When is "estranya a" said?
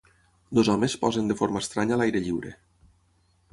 1.65-2.01